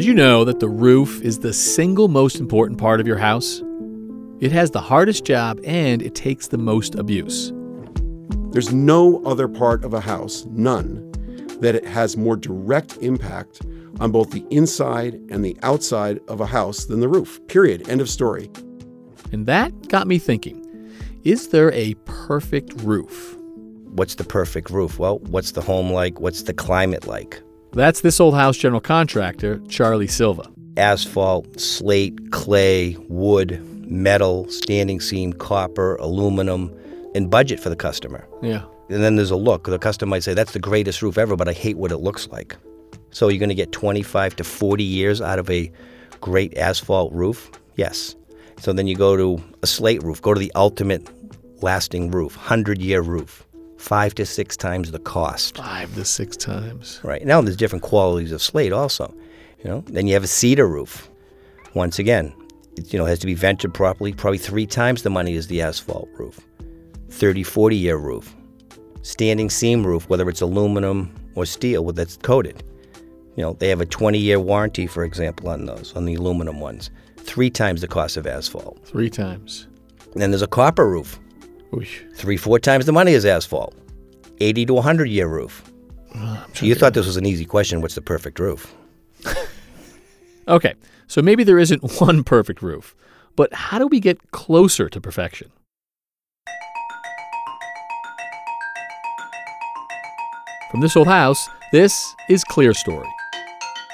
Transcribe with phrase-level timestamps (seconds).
[0.00, 3.62] Did you know that the roof is the single most important part of your house?
[4.40, 7.52] It has the hardest job and it takes the most abuse.
[8.50, 11.12] There's no other part of a house, none,
[11.60, 13.60] that it has more direct impact
[14.00, 17.38] on both the inside and the outside of a house than the roof.
[17.48, 17.86] Period.
[17.86, 18.50] End of story.
[19.32, 20.66] And that got me thinking
[21.24, 23.36] is there a perfect roof?
[23.90, 24.98] What's the perfect roof?
[24.98, 26.20] Well, what's the home like?
[26.20, 27.42] What's the climate like?
[27.72, 30.50] That's this old house general contractor, Charlie Silva.
[30.76, 36.74] Asphalt, slate, clay, wood, metal, standing seam, copper, aluminum,
[37.14, 38.26] and budget for the customer.
[38.42, 38.64] Yeah.
[38.88, 39.64] And then there's a look.
[39.64, 42.26] The customer might say, that's the greatest roof ever, but I hate what it looks
[42.28, 42.56] like.
[43.12, 45.70] So you're going to get 25 to 40 years out of a
[46.20, 47.50] great asphalt roof?
[47.76, 48.16] Yes.
[48.58, 51.08] So then you go to a slate roof, go to the ultimate
[51.62, 53.46] lasting roof, 100 year roof,
[53.80, 55.56] five to six times the cost.
[55.56, 57.00] Five to six times.
[57.02, 57.24] Right.
[57.24, 59.12] Now there's different qualities of slate also.
[59.64, 61.10] You know, then you have a cedar roof.
[61.74, 62.32] Once again,
[62.76, 65.62] it, you know, has to be vented properly, probably three times the money as the
[65.62, 66.40] asphalt roof.
[67.08, 68.34] 30, 40 year roof.
[69.02, 72.62] Standing seam roof, whether it's aluminum or steel that's coated.
[73.36, 76.60] You know, they have a 20 year warranty, for example, on those, on the aluminum
[76.60, 76.90] ones.
[77.16, 78.84] Three times the cost of asphalt.
[78.84, 79.68] Three times.
[80.12, 81.18] And then there's a copper roof.
[81.72, 82.14] Oosh.
[82.16, 83.74] Three, four times the money as asphalt.
[84.40, 85.70] 80 to 100 year roof.
[86.60, 87.80] you thought this was an easy question.
[87.80, 88.74] What's the perfect roof?
[90.48, 90.74] Okay,
[91.06, 92.96] so maybe there isn't one perfect roof,
[93.36, 95.52] but how do we get closer to perfection?
[100.72, 103.08] From this old house, this is Clear Story.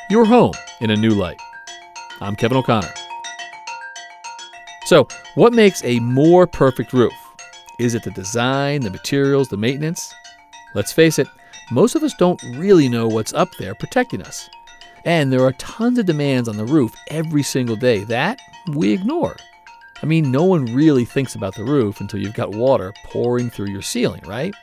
[0.08, 1.40] Your home in a new light.
[2.22, 2.94] I'm Kevin O'Connor.
[4.86, 7.12] So, what makes a more perfect roof?
[7.78, 10.14] Is it the design, the materials, the maintenance?
[10.74, 11.28] Let's face it,
[11.70, 14.48] most of us don't really know what's up there protecting us.
[15.04, 18.40] And there are tons of demands on the roof every single day that
[18.72, 19.36] we ignore.
[20.02, 23.68] I mean, no one really thinks about the roof until you've got water pouring through
[23.70, 24.54] your ceiling, right?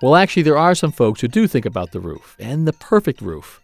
[0.00, 3.20] Well, actually, there are some folks who do think about the roof and the perfect
[3.20, 3.60] roof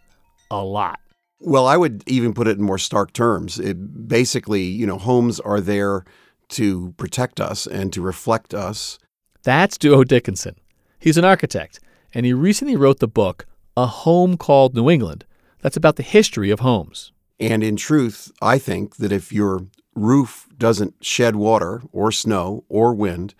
[0.51, 0.99] a lot.
[1.39, 3.59] Well, I would even put it in more stark terms.
[3.59, 6.03] It basically, you know, homes are there
[6.49, 8.99] to protect us and to reflect us.
[9.43, 10.55] That's Duo Dickinson.
[10.99, 11.79] He's an architect,
[12.13, 15.25] and he recently wrote the book A Home Called New England.
[15.61, 17.11] That's about the history of homes.
[17.39, 22.93] And in truth, I think that if your roof doesn't shed water or snow or
[22.93, 23.35] wind,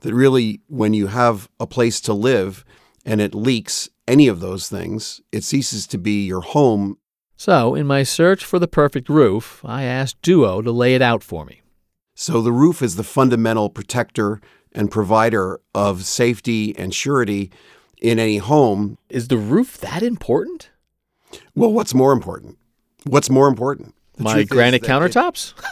[0.00, 2.64] that really when you have a place to live
[3.04, 6.98] and it leaks any of those things, it ceases to be your home.
[7.36, 11.22] So, in my search for the perfect roof, I asked Duo to lay it out
[11.22, 11.59] for me.
[12.20, 14.42] So the roof is the fundamental protector
[14.72, 17.50] and provider of safety and surety
[18.02, 18.98] in any home.
[19.08, 20.68] Is the roof that important?
[21.54, 22.58] Well, what's more important?
[23.04, 23.94] What's more important?
[24.18, 25.54] The my granite that it- countertops?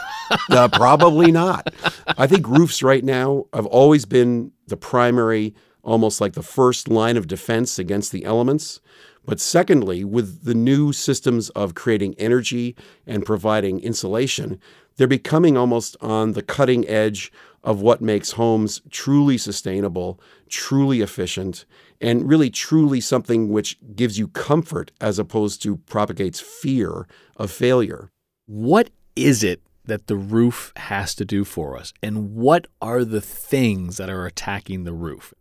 [0.50, 1.72] Uh, probably not.
[2.18, 7.16] I think roofs right now have always been the primary, almost like the first line
[7.16, 8.78] of defense against the elements.
[9.24, 12.76] But secondly, with the new systems of creating energy
[13.06, 14.60] and providing insulation,
[14.98, 17.32] they're becoming almost on the cutting edge
[17.64, 21.64] of what makes homes truly sustainable, truly efficient,
[22.00, 28.10] and really truly something which gives you comfort as opposed to propagates fear of failure.
[28.46, 31.92] what is it that the roof has to do for us?
[32.02, 35.34] And what are the things that are attacking the roof?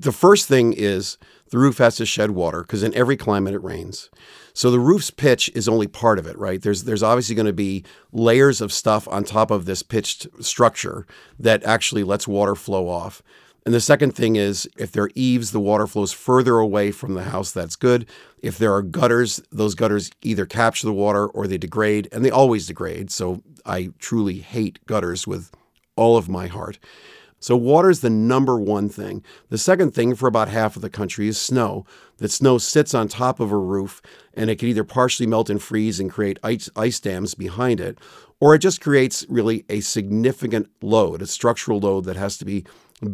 [0.00, 1.18] the first thing is
[1.50, 4.10] the roof has to shed water because in every climate it rains.
[4.54, 6.62] So the roof's pitch is only part of it, right?
[6.62, 11.06] There's there's obviously going to be layers of stuff on top of this pitched structure
[11.38, 13.22] that actually lets water flow off.
[13.66, 17.14] And the second thing is if there are eaves, the water flows further away from
[17.14, 17.50] the house.
[17.50, 18.06] That's good.
[18.42, 22.30] If there are gutters, those gutters either capture the water or they degrade, and they
[22.30, 23.10] always degrade.
[23.10, 25.50] So I truly hate gutters with
[25.96, 26.78] all of my heart.
[27.44, 29.22] So water is the number one thing.
[29.50, 31.84] The second thing for about half of the country is snow.
[32.16, 34.00] That snow sits on top of a roof
[34.32, 37.98] and it can either partially melt and freeze and create ice, ice dams behind it,
[38.40, 42.64] or it just creates really a significant load, a structural load that has to be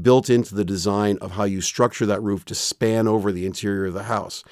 [0.00, 3.86] built into the design of how you structure that roof to span over the interior
[3.86, 4.44] of the house.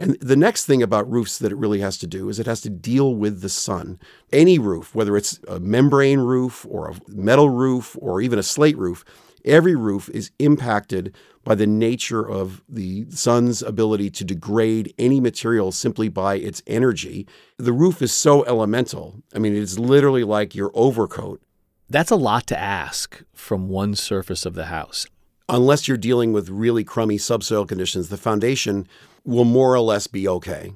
[0.00, 2.62] And the next thing about roofs that it really has to do is it has
[2.62, 4.00] to deal with the sun.
[4.32, 8.78] Any roof, whether it's a membrane roof or a metal roof or even a slate
[8.78, 9.04] roof,
[9.44, 11.14] every roof is impacted
[11.44, 17.26] by the nature of the sun's ability to degrade any material simply by its energy.
[17.56, 19.22] The roof is so elemental.
[19.34, 21.40] I mean, it's literally like your overcoat.
[21.88, 25.06] That's a lot to ask from one surface of the house.
[25.48, 28.86] Unless you're dealing with really crummy subsoil conditions, the foundation
[29.24, 30.72] will more or less be okay.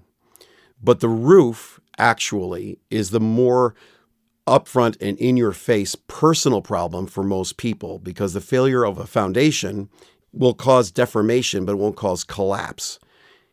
[0.83, 3.75] But the roof actually is the more
[4.47, 9.07] upfront and in your face personal problem for most people because the failure of a
[9.07, 9.89] foundation
[10.33, 12.99] will cause deformation, but it won't cause collapse.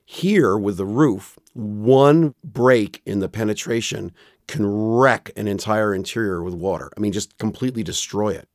[0.06, 4.12] Here, with the roof, one break in the penetration
[4.48, 6.92] can wreck an entire interior with water.
[6.98, 8.48] I mean, just completely destroy it.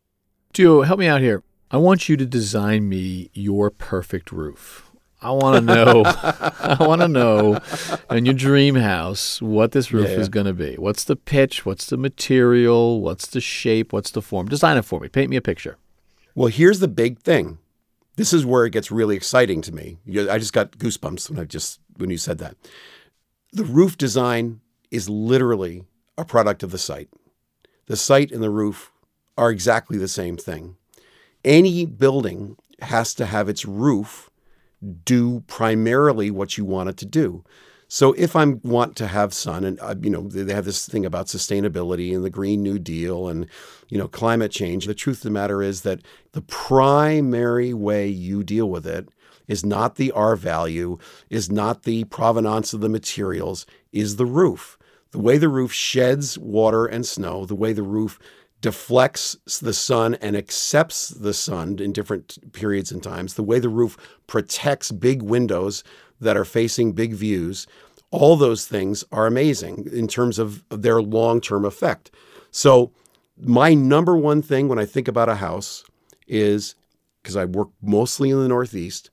[0.52, 1.42] Duo, help me out here.
[1.70, 4.85] I want you to design me your perfect roof.
[5.22, 6.02] I want to know.
[6.06, 7.58] I want to know
[8.10, 10.74] in your dream house what this roof Yeah, is going to be.
[10.76, 11.64] What's the pitch?
[11.64, 13.00] What's the material?
[13.00, 13.92] What's the shape?
[13.92, 14.48] What's the form?
[14.48, 15.08] Design it for me.
[15.08, 15.78] Paint me a picture.
[16.34, 17.58] Well, here's the big thing.
[18.16, 19.98] This is where it gets really exciting to me.
[20.08, 22.56] I just got goosebumps when I just when you said that.
[23.52, 24.60] The roof design
[24.90, 25.84] is literally
[26.18, 27.08] a product of the site.
[27.86, 28.90] The site and the roof
[29.38, 30.76] are exactly the same thing.
[31.44, 34.30] Any building has to have its roof
[35.04, 37.44] do primarily what you want it to do.
[37.88, 41.06] So if I want to have sun, and uh, you know they have this thing
[41.06, 43.46] about sustainability and the Green New Deal and
[43.88, 44.86] you know climate change.
[44.86, 46.00] The truth of the matter is that
[46.32, 49.08] the primary way you deal with it
[49.46, 50.98] is not the R value,
[51.30, 54.76] is not the provenance of the materials, is the roof.
[55.12, 58.18] The way the roof sheds water and snow, the way the roof
[58.66, 63.68] deflects the sun and accepts the sun in different periods and times, the way the
[63.68, 63.96] roof
[64.26, 65.84] protects big windows
[66.20, 67.68] that are facing big views,
[68.10, 72.10] all those things are amazing in terms of their long term effect.
[72.50, 72.90] So,
[73.38, 75.84] my number one thing when I think about a house
[76.26, 76.74] is
[77.22, 79.10] because I work mostly in the Northeast,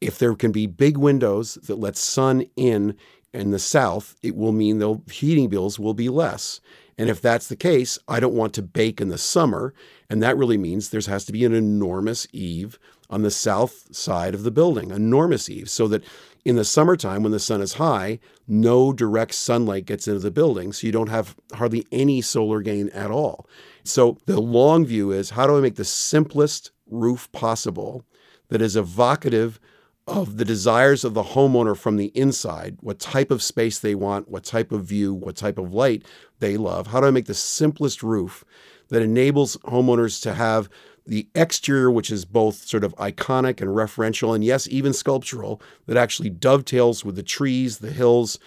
[0.00, 2.96] if there can be big windows that let sun in
[3.32, 6.60] in the South, it will mean the heating bills will be less.
[6.98, 9.74] And if that's the case, I don't want to bake in the summer.
[10.08, 12.78] And that really means there has to be an enormous eave
[13.10, 16.02] on the south side of the building, enormous eave, so that
[16.44, 20.72] in the summertime when the sun is high, no direct sunlight gets into the building.
[20.72, 23.48] So you don't have hardly any solar gain at all.
[23.84, 28.04] So the long view is how do I make the simplest roof possible
[28.48, 29.60] that is evocative
[30.06, 34.28] of the desires of the homeowner from the inside, what type of space they want,
[34.28, 36.04] what type of view, what type of light
[36.38, 36.88] they love.
[36.88, 38.44] How do I make the simplest roof
[38.88, 40.68] that enables homeowners to have
[41.06, 45.96] the exterior, which is both sort of iconic and referential, and yes, even sculptural, that
[45.96, 48.38] actually dovetails with the trees, the hills,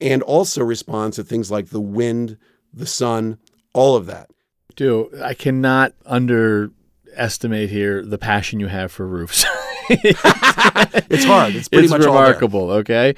[0.00, 2.38] and also responds to things like the wind,
[2.72, 3.38] the sun,
[3.72, 4.30] all of that.
[4.76, 9.44] Duo, I cannot underestimate here the passion you have for roofs.
[11.10, 11.54] It's hard.
[11.54, 12.70] It's pretty it's much remarkable.
[12.70, 13.14] Okay,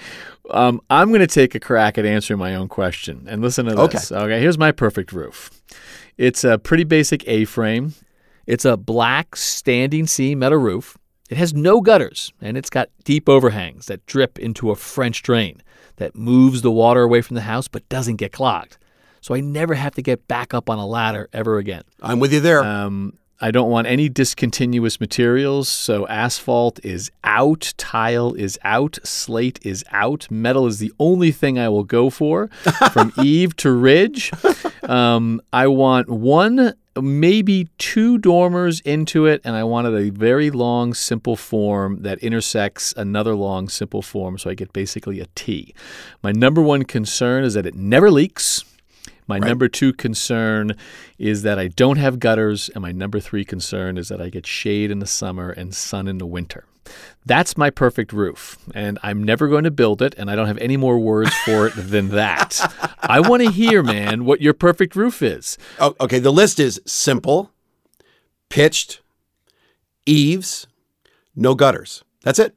[0.50, 3.74] um, I'm going to take a crack at answering my own question and listen to
[3.74, 4.12] this.
[4.12, 5.50] Okay, here's my perfect roof.
[6.16, 7.94] It's a pretty basic A-frame.
[8.46, 10.96] It's a black standing seam metal roof.
[11.30, 15.62] It has no gutters and it's got deep overhangs that drip into a French drain
[15.96, 18.76] that moves the water away from the house but doesn't get clogged.
[19.20, 21.82] So I never have to get back up on a ladder ever again.
[22.02, 22.64] I'm with you there.
[22.64, 29.58] Um, I don't want any discontinuous materials, so asphalt is out, tile is out, slate
[29.62, 32.48] is out, metal is the only thing I will go for
[32.92, 34.30] from eave to ridge.
[34.82, 40.92] Um, I want one, maybe two dormers into it, and I wanted a very long,
[40.92, 45.74] simple form that intersects another long, simple form, so I get basically a T.
[46.22, 48.64] My number one concern is that it never leaks.
[49.30, 50.76] My number two concern
[51.16, 54.44] is that I don't have gutters, and my number three concern is that I get
[54.44, 56.64] shade in the summer and sun in the winter.
[57.24, 60.58] That's my perfect roof, and I'm never going to build it, and I don't have
[60.58, 62.60] any more words for it than that.
[62.98, 65.56] I want to hear, man, what your perfect roof is.
[65.78, 67.52] Oh, okay, the list is simple,
[68.48, 69.00] pitched,
[70.06, 70.66] eaves,
[71.36, 72.02] no gutters.
[72.24, 72.56] That's it.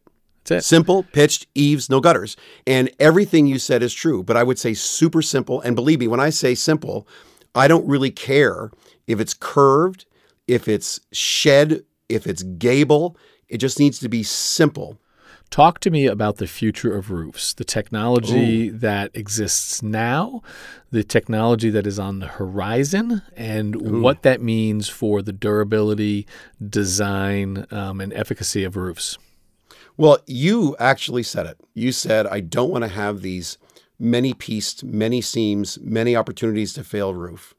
[0.63, 2.35] Simple, pitched, eaves, no gutters.
[2.67, 5.61] And everything you said is true, but I would say super simple.
[5.61, 7.07] And believe me, when I say simple,
[7.55, 8.71] I don't really care
[9.07, 10.05] if it's curved,
[10.47, 13.17] if it's shed, if it's gable.
[13.47, 14.99] It just needs to be simple.
[15.49, 20.41] Talk to me about the future of roofs, the technology that exists now,
[20.89, 26.25] the technology that is on the horizon, and what that means for the durability,
[26.67, 29.19] design, um, and efficacy of roofs.
[29.95, 31.59] Well, you actually said it.
[31.75, 33.57] You said, I don't want to have these
[33.99, 37.53] many pieced, many seams, many opportunities to fail roof.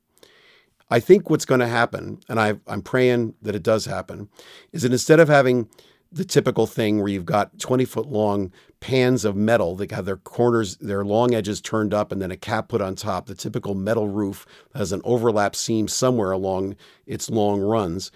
[0.90, 4.28] I think what's going to happen, and I, I'm praying that it does happen,
[4.72, 5.68] is that instead of having
[6.12, 10.16] the typical thing where you've got 20 foot long pans of metal that have their
[10.16, 13.74] corners, their long edges turned up, and then a cap put on top, the typical
[13.74, 16.76] metal roof has an overlap seam somewhere along
[17.06, 18.10] its long runs,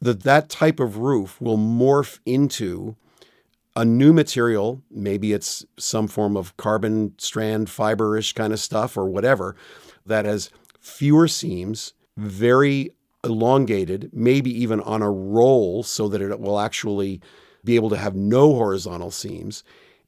[0.00, 2.96] that that type of roof will morph into
[3.76, 9.06] a new material, maybe it's some form of carbon strand fiberish kind of stuff or
[9.06, 9.56] whatever,
[10.06, 10.50] that has
[10.80, 12.90] fewer seams, very
[13.24, 17.20] elongated, maybe even on a roll so that it will actually
[17.64, 19.64] be able to have no horizontal seams.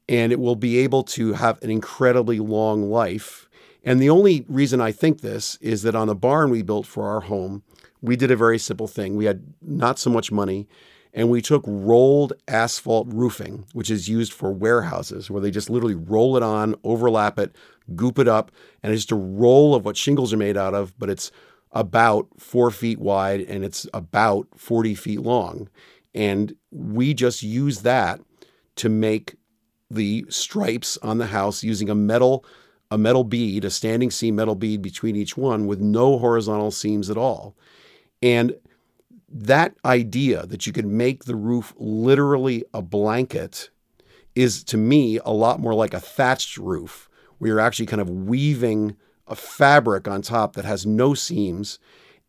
[0.08, 3.48] And it will be able to have an incredibly long life.
[3.82, 7.08] And the only reason I think this is that on the barn we built for
[7.08, 7.64] our home,
[8.00, 9.16] we did a very simple thing.
[9.16, 10.68] We had not so much money
[11.16, 15.94] and we took rolled asphalt roofing, which is used for warehouses, where they just literally
[15.94, 17.56] roll it on, overlap it,
[17.96, 20.96] goop it up, and it's just a roll of what shingles are made out of,
[20.98, 21.32] but it's
[21.72, 25.70] about four feet wide and it's about 40 feet long.
[26.14, 28.20] And we just use that
[28.76, 29.36] to make
[29.90, 32.44] the stripes on the house using a metal
[32.88, 37.10] a metal bead, a standing seam metal bead between each one with no horizontal seams
[37.10, 37.56] at all.
[38.22, 38.54] And
[39.28, 43.70] that idea that you can make the roof literally a blanket
[44.34, 48.10] is to me a lot more like a thatched roof, where you're actually kind of
[48.10, 51.78] weaving a fabric on top that has no seams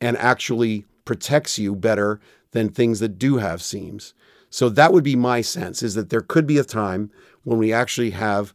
[0.02, 2.20] and actually protects you better
[2.52, 4.14] than things that do have seams.
[4.50, 7.12] So that would be my sense is that there could be a time
[7.44, 8.54] when we actually have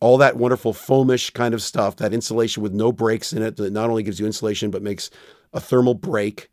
[0.00, 3.72] all that wonderful foamish kind of stuff, that insulation with no breaks in it that
[3.72, 5.10] not only gives you insulation but makes
[5.52, 6.50] a thermal break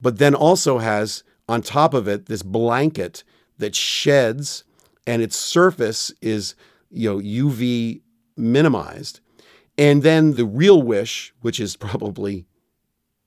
[0.00, 3.24] but then also has on top of it this blanket
[3.58, 4.64] that sheds
[5.06, 6.54] and its surface is
[6.90, 8.00] you know UV
[8.36, 9.20] minimized.
[9.76, 12.46] And then the real wish, which is probably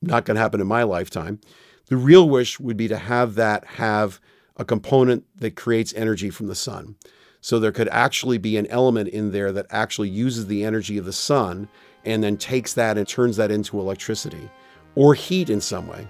[0.01, 1.39] not going to happen in my lifetime,
[1.87, 4.19] the real wish would be to have that have
[4.57, 6.95] a component that creates energy from the sun.
[7.41, 11.05] So there could actually be an element in there that actually uses the energy of
[11.05, 11.67] the sun
[12.05, 14.49] and then takes that and turns that into electricity
[14.95, 16.07] or heat in some way.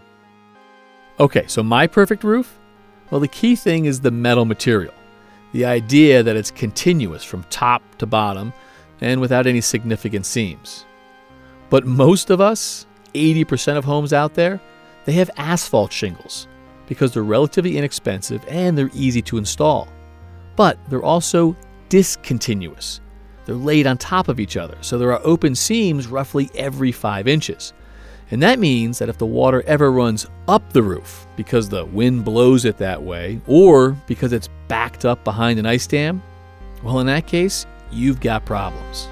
[1.20, 2.58] Okay, so my perfect roof?
[3.10, 4.94] Well, the key thing is the metal material.
[5.52, 8.54] The idea that it's continuous from top to bottom
[9.02, 10.86] and without any significant seams.
[11.70, 14.62] But most of us, 80% of homes out there,
[15.06, 16.48] they have asphalt shingles
[16.88, 19.88] because they're relatively inexpensive and they're easy to install.
[20.56, 21.56] But they're also
[21.90, 23.02] discontinuous.
[23.46, 27.28] They're laid on top of each other, so there are open seams roughly every 5
[27.28, 27.74] inches.
[28.32, 32.24] And that means that if the water ever runs up the roof because the wind
[32.24, 36.24] blows it that way, or because it's backed up behind an ice dam,
[36.82, 39.10] well, in that case, you've got problems.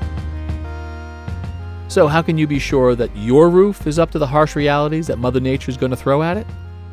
[1.90, 5.08] So, how can you be sure that your roof is up to the harsh realities
[5.08, 6.48] that Mother Nature is going to throw at it?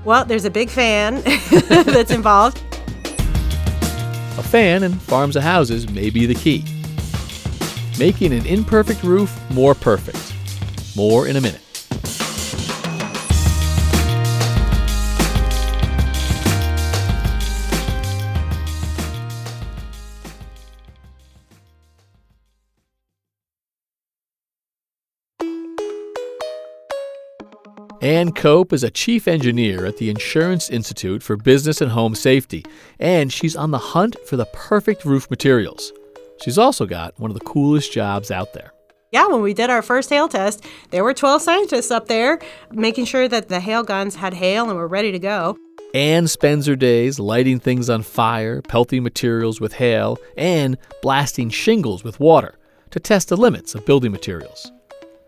[0.04, 1.23] Well, there's a big fan
[1.71, 2.59] that's involved.
[4.38, 6.64] A fan in farms of houses may be the key.
[7.99, 10.35] Making an imperfect roof more perfect.
[10.97, 11.61] More in a minute.
[28.06, 32.64] Anne Cope is a chief engineer at the Insurance Institute for Business and Home Safety,
[33.00, 35.92] and she's on the hunt for the perfect roof materials.
[36.40, 38.72] She's also got one of the coolest jobs out there.
[39.10, 42.38] Yeah, when we did our first hail test, there were 12 scientists up there
[42.70, 45.58] making sure that the hail guns had hail and were ready to go.
[45.92, 52.04] Anne spends her days lighting things on fire, pelting materials with hail, and blasting shingles
[52.04, 52.54] with water
[52.92, 54.70] to test the limits of building materials.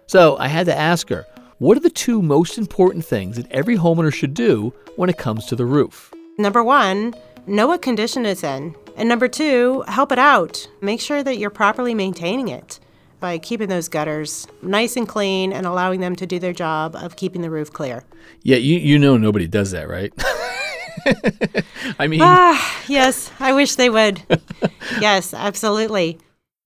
[0.07, 1.27] So I had to ask her
[1.59, 5.45] what are the two most important things that every homeowner should do when it comes
[5.47, 6.15] to the roof?
[6.39, 7.15] Number one,
[7.49, 8.77] know what condition it's in.
[8.97, 10.69] And number two, help it out.
[10.81, 12.79] Make sure that you're properly maintaining it
[13.19, 17.17] by keeping those gutters nice and clean and allowing them to do their job of
[17.17, 18.05] keeping the roof clear.
[18.43, 20.13] Yeah, you, you know nobody does that, right?
[21.99, 24.23] I mean, ah, yes, I wish they would.
[25.01, 26.19] yes, absolutely.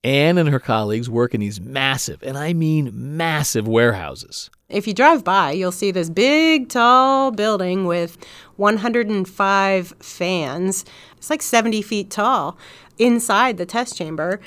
[0.05, 4.51] Anne and her colleagues work in these massive, and I mean massive warehouses.
[4.73, 8.17] If you drive by, you'll see this big, tall building with
[8.57, 10.85] 105 fans.
[11.19, 12.57] It's like 70 feet tall
[12.99, 14.41] inside the test chamber.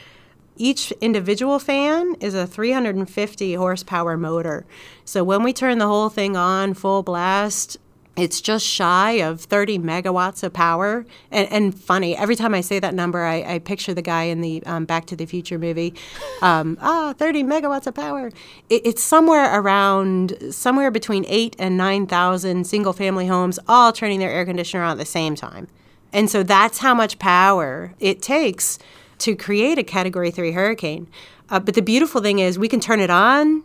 [0.57, 4.65] Each individual fan is a 350 horsepower motor.
[5.03, 7.77] So when we turn the whole thing on full blast,
[8.17, 11.05] it's just shy of 30 megawatts of power.
[11.31, 14.41] And, and funny, every time I say that number, I, I picture the guy in
[14.41, 15.93] the um, Back to the Future movie.
[16.41, 18.31] Um, ah, 30 megawatts of power.
[18.69, 24.31] It, it's somewhere around, somewhere between eight and 9,000 single family homes all turning their
[24.31, 25.67] air conditioner on at the same time.
[26.13, 28.79] And so that's how much power it takes
[29.19, 31.07] to create a Category 3 hurricane.
[31.49, 33.63] Uh, but the beautiful thing is, we can turn it on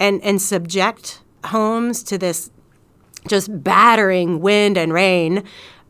[0.00, 2.50] and, and subject homes to this
[3.28, 5.44] just battering wind and rain,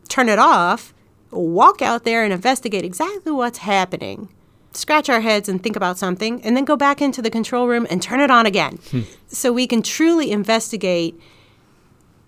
[0.09, 0.93] turn it off,
[1.31, 4.29] walk out there and investigate exactly what's happening.
[4.73, 7.85] Scratch our heads and think about something, and then go back into the control room
[7.89, 8.79] and turn it on again.
[8.89, 9.01] Hmm.
[9.27, 11.19] So we can truly investigate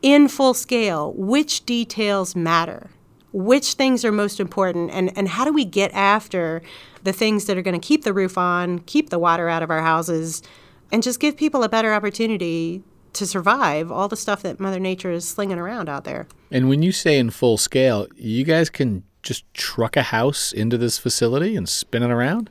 [0.01, 2.91] in full scale which details matter,
[3.33, 6.61] which things are most important, and, and how do we get after
[7.03, 9.71] the things that are going to keep the roof on, keep the water out of
[9.71, 10.43] our houses,
[10.91, 12.83] and just give people a better opportunity
[13.15, 16.27] to survive all the stuff that Mother Nature is slinging around out there.
[16.51, 20.77] And when you say in full scale, you guys can just truck a house into
[20.77, 22.49] this facility and spin it around?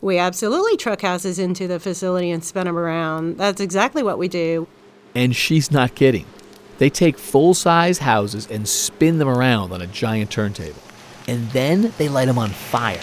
[0.00, 3.38] We absolutely truck houses into the facility and spin them around.
[3.38, 4.68] That's exactly what we do.
[5.14, 6.26] And she's not kidding.
[6.78, 10.80] They take full size houses and spin them around on a giant turntable.
[11.28, 13.00] And then they light them on fire.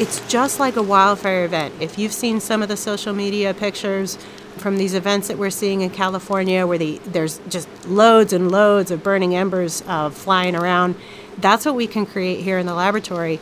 [0.00, 1.74] It's just like a wildfire event.
[1.78, 4.16] If you've seen some of the social media pictures
[4.56, 8.90] from these events that we're seeing in California, where the, there's just loads and loads
[8.90, 10.94] of burning embers uh, flying around,
[11.36, 13.40] that's what we can create here in the laboratory.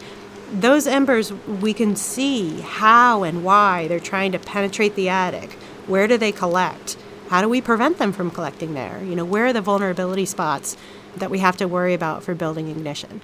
[0.53, 5.53] Those embers, we can see how and why they're trying to penetrate the attic.
[5.87, 6.97] Where do they collect?
[7.29, 9.01] How do we prevent them from collecting there?
[9.05, 10.77] You know, where are the vulnerability spots
[11.19, 13.21] that we have to worry about for building ignition?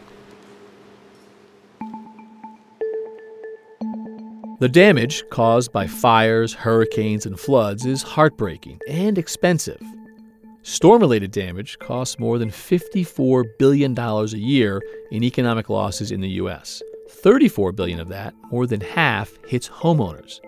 [4.65, 9.83] The damage caused by fires, hurricanes, and floods is heartbreaking and expensive.
[10.63, 14.81] Storm related damage costs more than $54 billion a year
[15.11, 16.83] in economic losses in the U.S.
[17.11, 20.41] 34 billion of that, more than half, hits homeowners.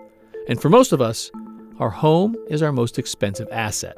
[0.49, 1.29] And for most of us,
[1.77, 3.97] our home is our most expensive asset.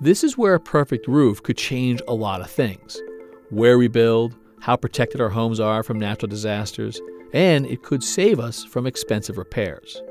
[0.00, 3.02] This is where a perfect roof could change a lot of things
[3.50, 7.00] where we build, how protected our homes are from natural disasters,
[7.32, 10.02] and it could save us from expensive repairs.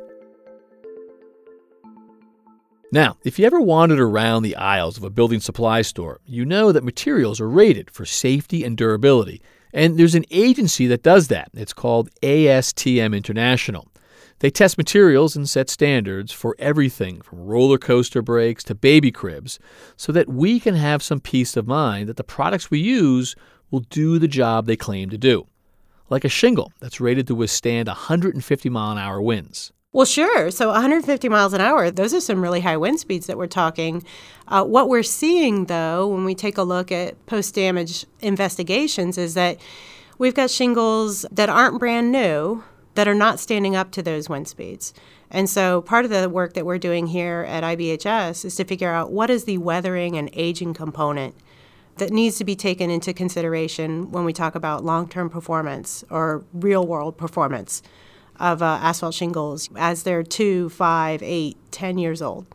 [2.92, 6.72] Now, if you ever wandered around the aisles of a building supply store, you know
[6.72, 9.42] that materials are rated for safety and durability,
[9.74, 11.50] and there's an agency that does that.
[11.54, 13.90] It's called ASTM International.
[14.40, 19.60] They test materials and set standards for everything from roller coaster brakes to baby cribs
[19.98, 23.36] so that we can have some peace of mind that the products we use
[23.70, 25.48] will do the job they claim to do
[26.10, 29.72] like a shingle that's rated to withstand 150 mile an hour winds.
[29.94, 30.52] Well, sure.
[30.52, 34.04] So 150 miles an hour, those are some really high wind speeds that we're talking.
[34.48, 39.34] Uh, what we're seeing, though, when we take a look at post damage investigations, is
[39.34, 39.58] that
[40.18, 42.64] we've got shingles that aren't brand new
[42.96, 44.94] that are not standing up to those wind speeds.
[45.30, 48.92] And so part of the work that we're doing here at IBHS is to figure
[48.92, 51.36] out what is the weathering and aging component
[52.00, 56.44] that needs to be taken into consideration when we talk about long term performance or
[56.54, 57.82] real world performance
[58.40, 62.46] of uh, asphalt shingles as they're two, five, eight, ten years old.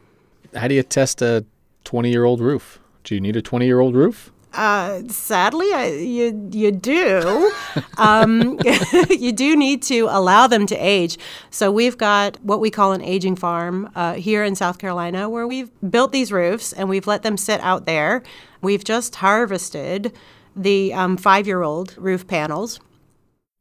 [0.54, 1.44] How do you test a
[1.84, 2.78] 20 year old roof?
[3.04, 4.32] Do you need a 20 year old roof?
[4.54, 7.52] Uh, sadly, I, you you do.
[7.96, 8.58] um,
[9.10, 11.18] you do need to allow them to age.
[11.50, 15.46] So we've got what we call an aging farm uh, here in South Carolina, where
[15.46, 18.22] we've built these roofs and we've let them sit out there.
[18.62, 20.12] We've just harvested
[20.56, 22.80] the um, five-year-old roof panels.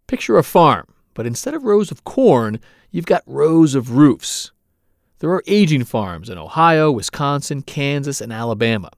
[0.07, 2.59] Picture a farm, but instead of rows of corn,
[2.91, 4.51] you've got rows of roofs.
[5.19, 8.91] There are aging farms in Ohio, Wisconsin, Kansas, and Alabama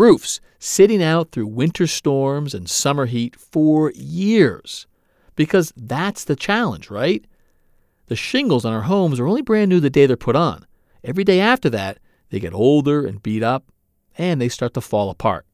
[0.00, 4.86] roofs sitting out through winter storms and summer heat for years.
[5.36, 7.24] Because that's the challenge, right?
[8.06, 10.66] The shingles on our homes are only brand new the day they're put on.
[11.04, 11.98] Every day after that,
[12.30, 13.70] they get older and beat up,
[14.16, 15.46] and they start to fall apart.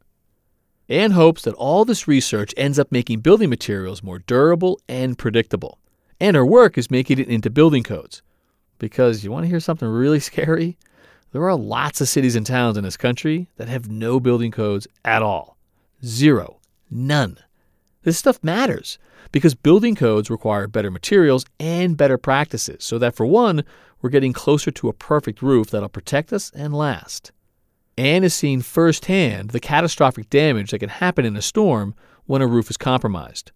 [0.88, 5.79] Anne hopes that all this research ends up making building materials more durable and predictable.
[6.20, 8.22] And her work is making it into building codes.
[8.79, 10.79] Because you want to hear something really scary?
[11.33, 14.87] There are lots of cities and towns in this country that have no building codes
[15.05, 15.57] at all.
[16.05, 16.61] Zero.
[16.90, 17.38] None.
[18.05, 18.99] This stuff matters
[19.33, 23.64] because building codes require better materials and better practices so that, for one,
[24.01, 27.33] we're getting closer to a perfect roof that'll protect us and last.
[27.98, 31.94] Anne has seen firsthand the catastrophic damage that can happen in a storm
[32.26, 33.52] when a roof is compromised.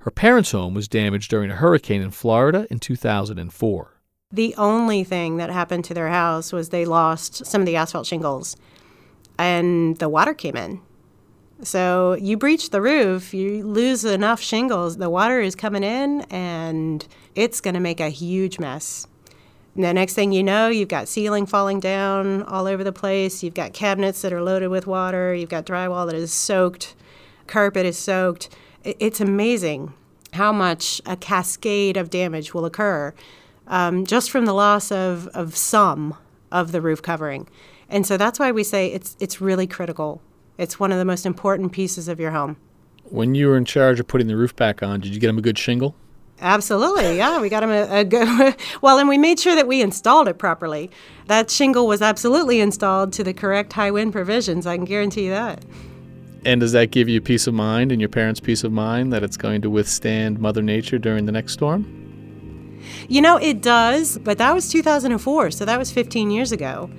[0.00, 4.00] Her parents' home was damaged during a hurricane in Florida in 2004.
[4.32, 8.06] The only thing that happened to their house was they lost some of the asphalt
[8.06, 8.56] shingles
[9.38, 10.80] and the water came in.
[11.62, 17.06] So you breach the roof, you lose enough shingles, the water is coming in and
[17.34, 19.06] it's going to make a huge mess.
[19.74, 23.42] The next thing you know, you've got ceiling falling down all over the place.
[23.42, 25.34] You've got cabinets that are loaded with water.
[25.34, 26.94] You've got drywall that is soaked.
[27.46, 28.50] Carpet is soaked.
[28.84, 29.94] It's amazing
[30.34, 33.14] how much a cascade of damage will occur
[33.66, 36.16] um, just from the loss of, of some
[36.50, 37.48] of the roof covering.
[37.88, 40.20] And so that's why we say it's, it's really critical
[40.58, 42.56] It's one of the most important pieces of your home.
[43.04, 45.38] When you were in charge of putting the roof back on, did you get him
[45.38, 45.94] a good shingle?
[46.42, 47.40] Absolutely, yeah.
[47.40, 48.56] We got him a, a good.
[48.82, 50.90] well, and we made sure that we installed it properly.
[51.28, 54.66] That shingle was absolutely installed to the correct high wind provisions.
[54.66, 55.64] I can guarantee you that.
[56.44, 59.22] And does that give you peace of mind and your parents peace of mind that
[59.22, 62.80] it's going to withstand Mother Nature during the next storm?
[63.08, 66.90] You know, it does, but that was 2004, so that was 15 years ago.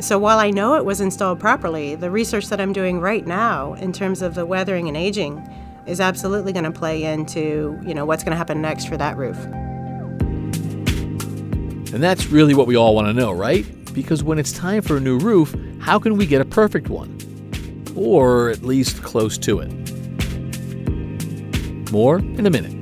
[0.00, 3.74] So while I know it was installed properly, the research that I'm doing right now
[3.74, 5.46] in terms of the weathering and aging
[5.88, 9.16] is absolutely going to play into, you know, what's going to happen next for that
[9.16, 9.36] roof.
[11.92, 13.64] And that's really what we all want to know, right?
[13.94, 17.16] Because when it's time for a new roof, how can we get a perfect one?
[17.96, 19.72] Or at least close to it.
[21.90, 22.77] More in a minute.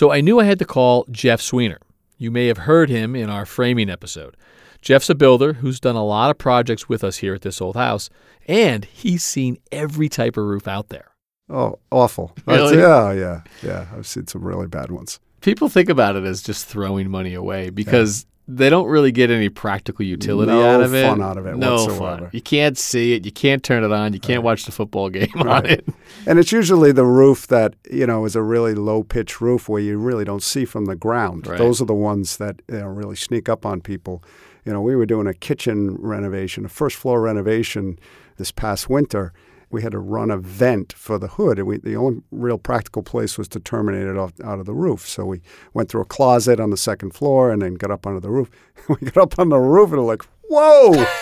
[0.00, 1.76] So I knew I had to call Jeff Sweenor.
[2.16, 4.34] You may have heard him in our framing episode.
[4.80, 7.76] Jeff's a builder who's done a lot of projects with us here at this old
[7.76, 8.08] house,
[8.48, 11.10] and he's seen every type of roof out there.
[11.50, 12.34] Oh, awful.
[12.46, 12.78] Really?
[12.78, 13.88] yeah, yeah, yeah.
[13.94, 15.20] I've seen some really bad ones.
[15.42, 19.48] People think about it as just throwing money away because they don't really get any
[19.48, 21.06] practical utility No out of it.
[21.06, 21.98] fun out of it no whatsoever.
[22.22, 22.30] fun.
[22.32, 23.24] You can't see it.
[23.24, 24.12] You can't turn it on.
[24.12, 25.86] You can't watch the football game on it.
[26.26, 29.80] And it's usually the roof that, you know, is a really low pitch roof where
[29.80, 31.46] you really don't see from the ground.
[31.46, 31.58] Right.
[31.58, 34.22] Those are the ones that you know, really sneak up on people.
[34.64, 37.98] You know, we were doing a kitchen renovation, a first floor renovation
[38.36, 39.32] this past winter.
[39.70, 43.02] We had to run a vent for the hood, and we, the only real practical
[43.02, 45.06] place was to terminate it off, out of the roof.
[45.08, 45.40] So we
[45.74, 48.50] went through a closet on the second floor and then got up onto the roof.
[48.88, 51.06] we got up on the roof and we're like, whoa!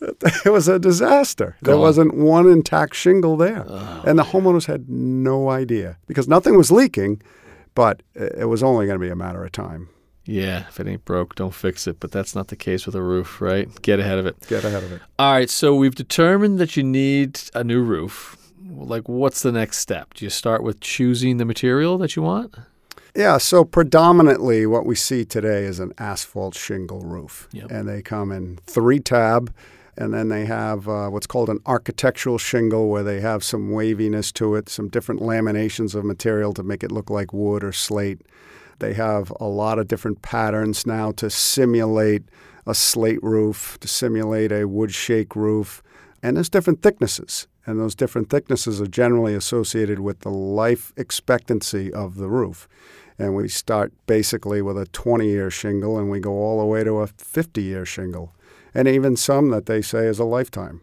[0.44, 1.56] it was a disaster.
[1.60, 1.82] There Gone.
[1.82, 3.64] wasn't one intact shingle there.
[4.06, 7.20] and the homeowners had no idea because nothing was leaking,
[7.74, 9.88] but it was only going to be a matter of time.
[10.30, 11.98] Yeah, if it ain't broke, don't fix it.
[11.98, 13.68] But that's not the case with a roof, right?
[13.82, 14.36] Get ahead of it.
[14.46, 15.02] Get ahead of it.
[15.18, 18.36] All right, so we've determined that you need a new roof.
[18.70, 20.14] Like, what's the next step?
[20.14, 22.54] Do you start with choosing the material that you want?
[23.16, 27.48] Yeah, so predominantly what we see today is an asphalt shingle roof.
[27.50, 27.68] Yep.
[27.72, 29.52] And they come in three tab,
[29.96, 34.30] and then they have uh, what's called an architectural shingle where they have some waviness
[34.32, 38.20] to it, some different laminations of material to make it look like wood or slate.
[38.80, 42.24] They have a lot of different patterns now to simulate
[42.66, 45.82] a slate roof, to simulate a wood shake roof.
[46.22, 47.46] And there's different thicknesses.
[47.66, 52.68] And those different thicknesses are generally associated with the life expectancy of the roof.
[53.18, 56.82] And we start basically with a 20 year shingle and we go all the way
[56.84, 58.34] to a 50 year shingle.
[58.74, 60.80] And even some that they say is a lifetime.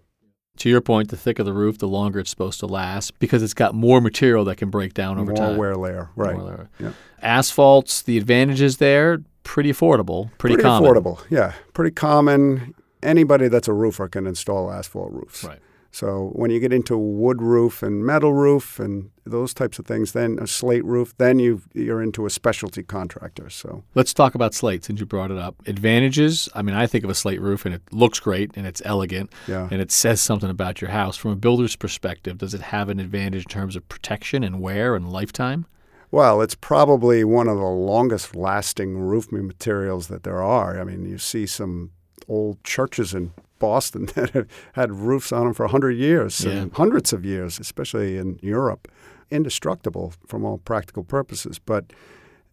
[0.57, 3.53] To your point, the thicker the roof, the longer it's supposed to last because it's
[3.53, 5.57] got more material that can break down over More time.
[5.57, 6.09] wear layer.
[6.15, 6.35] Right.
[6.35, 6.69] More layer.
[6.79, 6.91] Yeah.
[7.21, 10.89] Asphalts, the advantages there, pretty affordable, pretty, common.
[10.89, 11.21] affordable.
[11.29, 11.53] Yeah.
[11.73, 12.73] Pretty common.
[13.03, 15.43] Anybody that's a roofer can install asphalt roofs.
[15.43, 15.59] Right.
[15.97, 20.11] So when you get into wood roof and metal roof and those types of things,
[20.11, 23.49] then a slate roof, then you you're into a specialty contractor.
[23.49, 25.55] So Let's talk about slate since you brought it up.
[25.65, 26.49] Advantages.
[26.53, 29.33] I mean, I think of a slate roof and it looks great and it's elegant
[29.47, 31.17] yeah, and it says something about your house.
[31.17, 34.95] From a builder's perspective, does it have an advantage in terms of protection and wear
[34.95, 35.65] and lifetime?
[36.09, 40.79] well, it's probably one of the longest lasting roofing materials that there are.
[40.79, 41.91] I mean, you see some
[42.27, 46.65] old churches in Boston that have had roofs on them for 100 years, Yeah.
[46.73, 48.87] hundreds of years, especially in Europe.
[49.31, 51.85] Indestructible from all practical purposes, but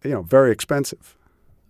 [0.03, 1.15] you know, very expensive.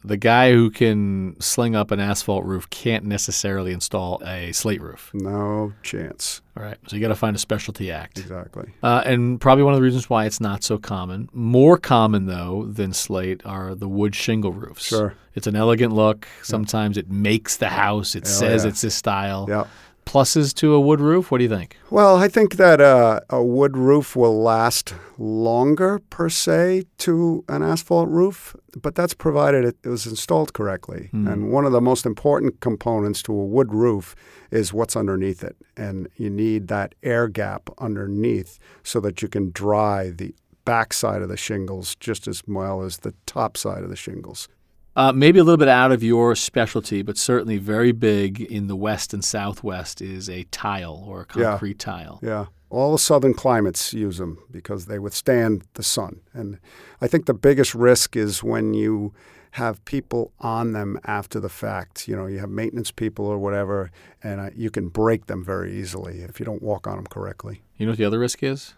[0.06, 5.10] The guy who can sling up an asphalt roof can't necessarily install a slate roof.
[5.14, 6.42] No chance.
[6.58, 6.78] All right.
[6.88, 8.20] So you got to find a specialty act.
[8.20, 8.72] Exactly.
[8.84, 11.28] Uh, and probably one of the reasons why it's not so common.
[11.34, 14.86] More common, though, than slate are the wood shingle roofs.
[14.86, 15.16] Sure.
[15.34, 16.28] It's an elegant look.
[16.44, 18.16] Sometimes it makes the house.
[18.16, 18.70] It Oh, says yeah.
[18.70, 19.48] it's this style.
[19.50, 19.66] Yeah.
[20.06, 21.32] Pluses to a wood roof?
[21.32, 21.78] What do you think?
[21.90, 27.64] Well, I think that uh, a wood roof will last longer per se to an
[27.64, 31.10] asphalt roof, but that's provided it was installed correctly.
[31.12, 34.16] And one of the most important components to a wood roof
[34.52, 35.56] is what's underneath it.
[35.76, 40.34] And you need that air gap underneath so that you can dry the
[40.66, 44.48] back side of the shingles just as well as the top side of the shingles.
[44.96, 48.76] Uh, maybe a little bit out of your specialty, but certainly very big in the
[48.76, 51.50] west and southwest is a tile or a Yeah.
[51.52, 52.20] concrete tile.
[52.24, 52.46] Yeah.
[52.70, 56.22] All the southern climates use them because they withstand the sun.
[56.34, 56.60] And
[57.02, 59.14] I think the biggest risk is when you
[59.52, 62.08] have people on them after the fact.
[62.08, 63.92] You know, you have maintenance people or whatever,
[64.24, 67.62] and uh, you can break them very easily if you don't walk on them correctly.
[67.78, 68.74] You know what the other risk is?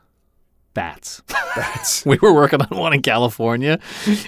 [0.78, 1.24] Bats.
[1.56, 2.06] Bats.
[2.06, 3.80] we were working on one in California,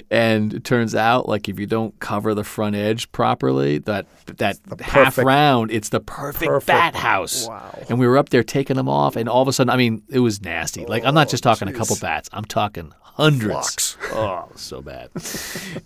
[0.10, 4.08] and it turns out like if you don't cover the front edge properly, that
[4.38, 7.48] that half perfect- round, it's the perfect, perfect- bat house.
[7.48, 7.78] Wow.
[7.88, 10.02] And we were up there taking them off, and all of a sudden, I mean,
[10.10, 10.86] it was nasty.
[10.88, 13.52] Like I'm not just oh, talking a couple bats; I'm talking hundreds.
[13.52, 13.98] Flocks.
[14.12, 15.10] Oh, so bad.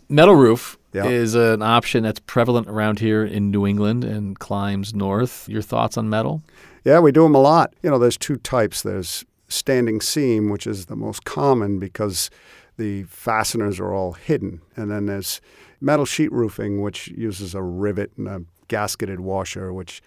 [0.07, 1.05] Metal roof Yeah.
[1.07, 5.49] is an option that's prevalent around here in New England and climbs north.
[5.49, 6.41] Your thoughts on metal?
[6.85, 7.73] Yeah, we do them a lot.
[7.83, 8.81] You know, there's two types.
[8.81, 12.29] There's standing seam, which is the most common because
[12.77, 14.61] the fasteners are all hidden.
[14.75, 15.41] And then there's
[15.79, 20.01] metal sheet roofing, which uses a rivet and a gasketed washer, which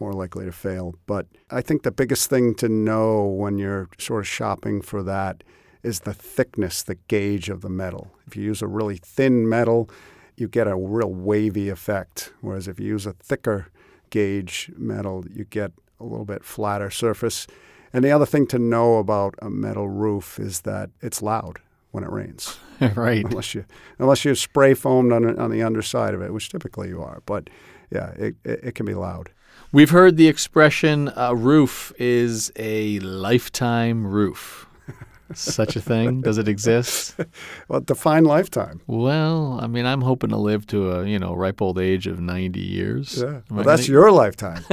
[0.00, 0.94] more likely to fail.
[1.06, 5.42] But I think the biggest thing to know when you're sort of shopping for that
[5.82, 8.10] is the thickness, the gauge of the metal.
[8.26, 9.88] If you use a really thin metal,
[10.36, 12.32] you get a real wavy effect.
[12.40, 13.68] Whereas if you use a thicker
[14.10, 17.46] gauge metal, you get a little bit flatter surface.
[17.92, 21.58] And the other thing to know about a metal roof is that it's loud
[21.90, 22.58] when it rains,
[22.94, 23.24] right.
[23.24, 23.64] unless you
[23.98, 27.22] unless you're spray foamed on, on the underside of it, which typically you are.
[27.24, 27.48] But
[27.90, 29.30] yeah, it, it, it can be loud.
[29.72, 34.66] We've heard the expression a roof is a lifetime roof.
[35.34, 36.22] Such a thing?
[36.22, 37.16] Does it exist?
[37.68, 38.80] Well, define lifetime.
[38.86, 42.18] Well, I mean, I'm hoping to live to a, you know, ripe old age of
[42.18, 43.20] 90 years.
[43.20, 43.40] Yeah.
[43.50, 44.64] Well, that's gonna- your lifetime.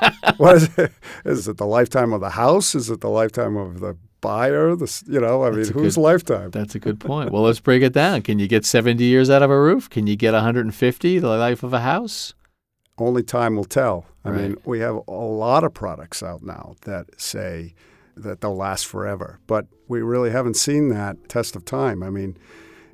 [0.36, 0.92] what is it?
[1.24, 2.74] Is it the lifetime of the house?
[2.74, 4.74] Is it the lifetime of the buyer?
[4.76, 6.50] The you know, I mean, That's a whose lifetime?
[6.50, 7.30] That's a good point.
[7.32, 8.22] Well, let's break it down.
[8.22, 9.88] Can you get 70 years out of a roof?
[9.90, 12.34] Can you get 150, the life of a house?
[12.98, 14.06] Only time will tell.
[14.24, 14.40] I Right.
[14.42, 17.74] mean, we have a lot of products out now that say
[18.16, 22.02] that they'll last forever, but we really haven't seen that test of time.
[22.02, 22.36] I mean,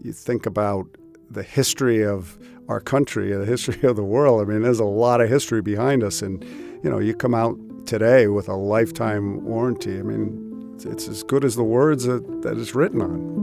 [0.03, 0.87] you think about
[1.31, 2.37] the history of
[2.69, 4.43] our country, the history of the world.
[4.43, 6.45] I mean, there's a lot of history behind us, and
[6.83, 9.99] you know, you come out today with a lifetime warranty.
[9.99, 13.43] I mean, it's- as good as the words that, that it's written on.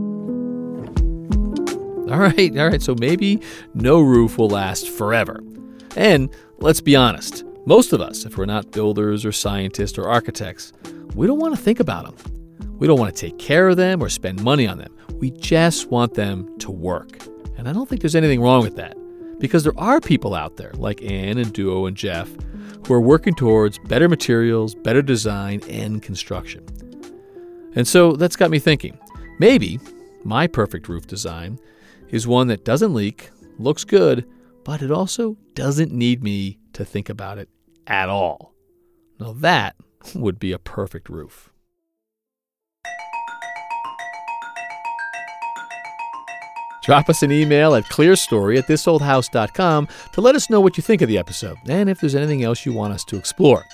[2.10, 2.82] All right, all right.
[2.82, 3.40] So maybe
[3.74, 5.40] no roof will last forever.
[5.96, 10.72] And let's be honest, most of us, if we're not builders or scientists or architects,
[11.14, 12.16] we don't want to think about them.
[12.78, 14.92] We don't want to take care of them or spend money on them.
[15.20, 17.18] We just want them to work.
[17.56, 18.96] And I don't think there's anything wrong with that
[19.38, 22.28] because there are people out there like Anne and Duo and Jeff
[22.86, 26.64] who are working towards better materials, better design, and construction.
[27.74, 28.98] And so that's got me thinking
[29.38, 29.78] maybe
[30.24, 31.58] my perfect roof design
[32.08, 34.26] is one that doesn't leak, looks good,
[34.64, 37.48] but it also doesn't need me to think about it
[37.86, 38.54] at all.
[39.18, 39.76] Now that
[40.14, 41.52] would be a perfect roof.
[46.82, 51.02] Drop us an email at clearstory at thisoldhouse.com to let us know what you think
[51.02, 53.64] of the episode and if there's anything else you want us to explore.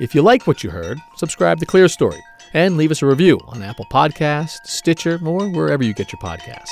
[0.00, 2.20] If you like what you heard, subscribe to Clear Story
[2.54, 6.70] and leave us a review on Apple Podcasts, Stitcher, or wherever you get your podcast.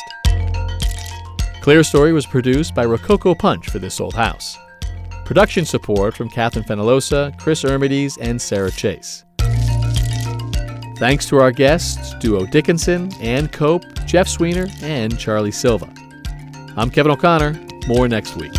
[1.61, 4.59] Clear Story was produced by Rococo Punch for This Old House.
[5.25, 9.25] Production support from Catherine Fenalosa, Chris Ermides, and Sarah Chase.
[11.03, 15.93] Thanks to our guests, Duo Dickinson, Anne Cope, Jeff Sweenor, and Charlie Silva.
[16.77, 17.59] I'm Kevin O'Connor.
[17.89, 18.53] More next week.